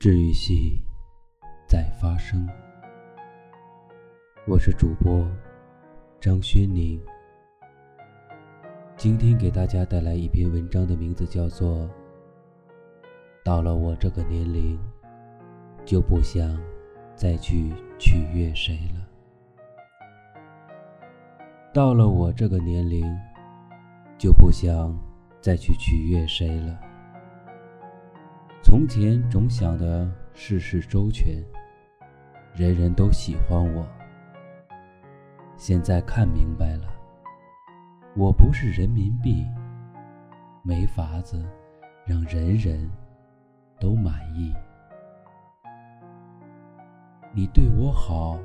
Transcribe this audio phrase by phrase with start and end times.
[0.00, 0.80] 治愈系
[1.66, 2.48] 在发生，
[4.46, 5.26] 我是主播
[6.20, 7.02] 张轩宁。
[8.96, 11.78] 今天给大家带来一篇文章，的名字叫做
[13.42, 14.78] 《到了我这个年龄，
[15.84, 16.56] 就不想
[17.16, 19.04] 再去取悦谁了》。
[21.74, 23.04] 到了我这个年龄，
[24.16, 24.96] 就不想
[25.40, 26.87] 再去取悦谁了。
[28.62, 31.42] 从前总想的事事周全，
[32.54, 33.86] 人人都喜欢我。
[35.56, 36.86] 现在看明白了，
[38.14, 39.46] 我不是人民币，
[40.62, 41.42] 没法子
[42.04, 42.90] 让人人
[43.80, 44.52] 都满意。
[47.32, 48.38] 你对我好，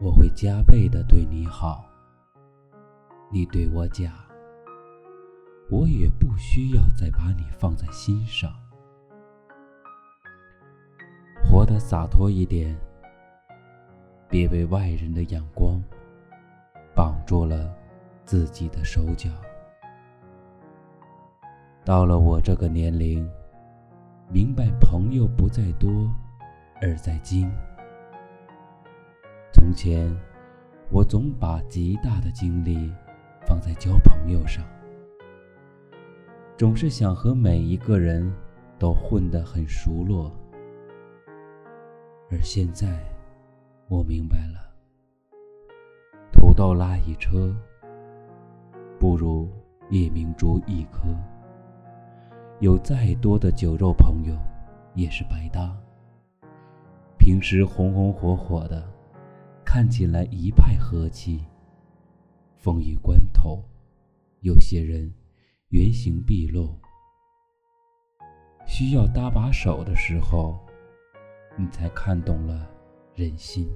[0.00, 1.84] 我会加倍的对你好。
[3.30, 4.12] 你对我假，
[5.70, 8.50] 我也不需要再把你放在心上。
[11.78, 12.76] 洒脱一点，
[14.28, 15.80] 别被外人的眼光
[16.94, 17.72] 绑住了
[18.24, 19.30] 自己的手脚。
[21.84, 23.26] 到了我这个年龄，
[24.30, 25.90] 明白朋友不在多，
[26.82, 27.50] 而在精。
[29.52, 30.14] 从前，
[30.90, 32.92] 我总把极大的精力
[33.46, 34.64] 放在交朋友上，
[36.56, 38.30] 总是想和每一个人
[38.78, 40.30] 都混得很熟络。
[42.30, 42.86] 而现在，
[43.88, 44.70] 我明白了，
[46.30, 47.56] 土豆拉一车，
[49.00, 49.50] 不如
[49.88, 51.08] 夜明珠一颗。
[52.60, 54.36] 有再多的酒肉朋友，
[54.94, 55.74] 也是白搭。
[57.18, 58.86] 平时红红火火的，
[59.64, 61.42] 看起来一派和气。
[62.58, 63.64] 风雨关头，
[64.40, 65.10] 有些人
[65.70, 66.78] 原形毕露，
[68.66, 70.67] 需要搭把手的时候。
[71.60, 72.70] 你才看懂了
[73.16, 73.68] 人心。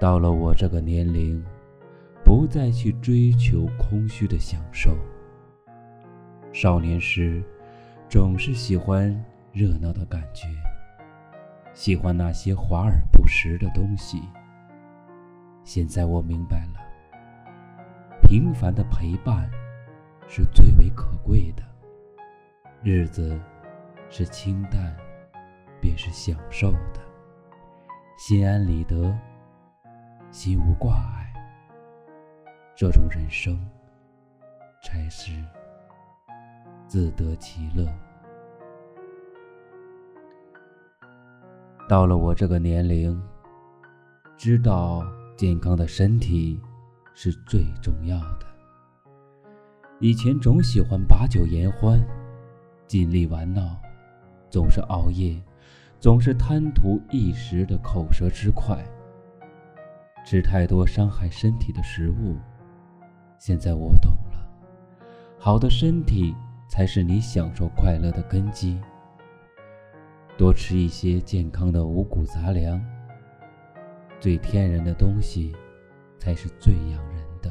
[0.00, 1.44] 到了我这个年龄，
[2.24, 4.96] 不再去追求空虚的享受。
[6.50, 7.42] 少年时，
[8.08, 9.14] 总是喜欢
[9.52, 10.48] 热闹的感觉，
[11.74, 14.22] 喜欢那些华而不实的东西。
[15.62, 16.80] 现在我明白了，
[18.22, 19.50] 平凡的陪伴
[20.26, 21.62] 是最为可贵的，
[22.82, 23.38] 日子
[24.08, 24.96] 是清淡。
[25.94, 27.00] 便是享受的，
[28.18, 29.16] 心安理得，
[30.32, 31.32] 心无挂碍。
[32.74, 33.56] 这种人生
[34.82, 35.30] 才是
[36.88, 37.86] 自得其乐。
[41.88, 43.22] 到了我这个年龄，
[44.36, 45.06] 知道
[45.36, 46.60] 健康的身体
[47.14, 48.46] 是最重要的。
[50.00, 52.04] 以前总喜欢把酒言欢，
[52.88, 53.80] 尽力玩闹，
[54.50, 55.40] 总是熬夜。
[56.04, 58.76] 总是贪图一时的口舌之快，
[60.22, 62.36] 吃太多伤害身体的食物。
[63.38, 64.46] 现在我懂了，
[65.38, 66.34] 好的身体
[66.68, 68.78] 才是你享受快乐的根基。
[70.36, 72.78] 多吃一些健康的五谷杂粮，
[74.20, 75.56] 最天然的东西
[76.18, 77.50] 才是最养人的。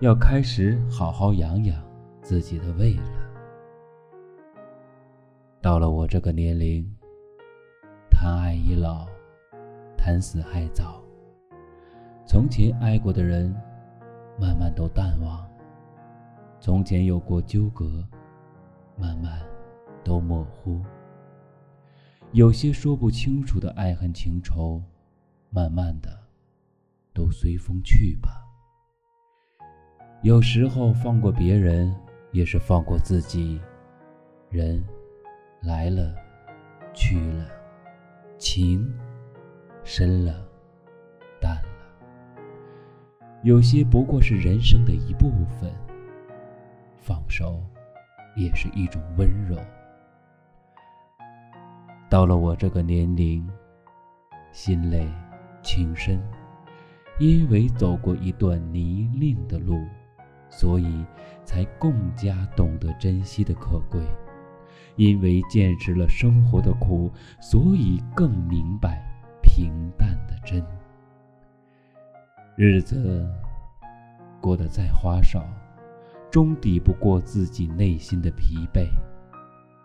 [0.00, 1.82] 要开始好好养养
[2.20, 4.62] 自己的胃了。
[5.62, 6.86] 到了我这个年龄。
[8.22, 9.06] 谈爱已老，
[9.96, 11.02] 谈死还早。
[12.26, 13.50] 从前爱过的人，
[14.38, 15.42] 慢慢都淡忘；
[16.60, 18.06] 从前有过纠葛，
[18.94, 19.40] 慢慢
[20.04, 20.82] 都模糊。
[22.32, 24.82] 有些说不清楚的爱恨情仇，
[25.48, 26.10] 慢慢的
[27.14, 28.28] 都随风去吧。
[30.20, 31.90] 有时候放过别人，
[32.32, 33.58] 也是放过自己。
[34.50, 34.84] 人
[35.62, 36.14] 来了，
[36.92, 37.59] 去了。
[38.40, 38.90] 情
[39.84, 40.48] 深了，
[41.38, 42.42] 淡了，
[43.42, 45.30] 有些不过是人生的一部
[45.60, 45.70] 分。
[46.96, 47.62] 放手，
[48.34, 49.58] 也是一种温柔。
[52.08, 53.46] 到了我这个年龄，
[54.52, 55.06] 心累，
[55.62, 56.18] 情深，
[57.18, 59.84] 因为走过一段泥泞的路，
[60.48, 61.04] 所以
[61.44, 64.00] 才更加懂得珍惜的可贵。
[65.00, 67.10] 因为见识了生活的苦，
[67.40, 69.02] 所以更明白
[69.42, 70.62] 平淡的真。
[72.54, 73.26] 日子
[74.42, 75.42] 过得再花哨，
[76.30, 78.90] 终抵不过自己内心的疲惫。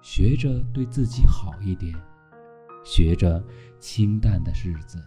[0.02, 1.96] 学着对自己好一点，
[2.84, 3.42] 学着
[3.80, 5.02] 清淡的日子，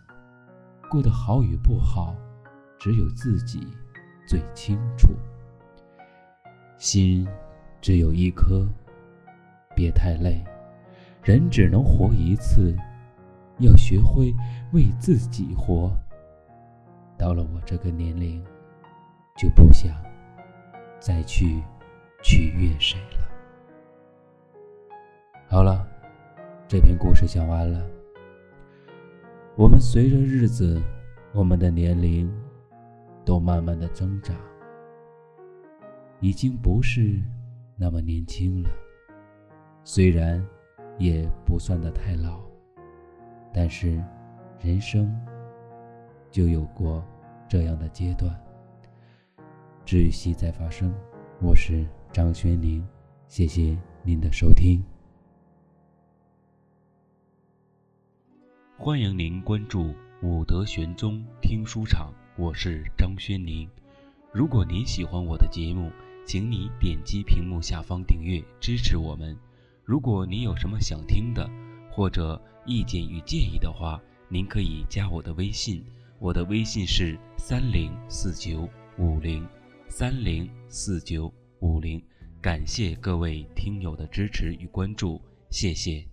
[0.88, 2.16] 过得好与不好，
[2.78, 3.60] 只有自己
[4.26, 5.10] 最清楚。
[6.78, 7.28] 心
[7.82, 8.66] 只有一颗。
[9.78, 10.42] 别太累，
[11.22, 12.75] 人只能活一次，
[13.58, 14.34] 要学会
[14.72, 15.88] 为自己活。
[17.16, 18.44] 到了我这个年龄，
[19.36, 19.94] 就不想
[20.98, 21.62] 再去
[22.25, 23.30] 取悦谁了。
[25.46, 25.86] 好了，
[26.66, 27.81] 这篇故事讲完了。
[29.54, 30.82] 我们随着日子，
[31.32, 32.28] 我们的年龄
[33.24, 34.34] 都慢慢的增长，
[36.19, 37.22] 已经不是
[37.76, 38.69] 那么年轻了。
[39.90, 40.46] 虽然
[40.99, 42.43] 也不算得太老，
[43.55, 44.05] 但是
[44.61, 45.19] 人生
[46.31, 47.02] 就有过
[47.49, 48.38] 这样的阶段。
[49.87, 50.94] 治愈系在发生，
[51.40, 52.87] 我是张轩宁，
[53.29, 54.85] 谢谢您的收听。
[58.76, 63.67] 欢迎您关注武德玄宗听书场，我是张轩宁。
[64.34, 65.91] 如果您喜欢我的节目，
[66.26, 69.34] 请你点击屏幕下方订阅支持我们。
[69.88, 71.49] 如果您有什么想听的，
[71.90, 73.99] 或者意见与建议的话，
[74.29, 75.82] 您可以加我的微信，
[76.19, 78.69] 我的微信是三零四九
[78.99, 79.49] 五零
[79.88, 82.02] 三零四九五零。
[82.43, 85.19] 感谢各位听友的支持与关注，
[85.49, 86.07] 谢谢。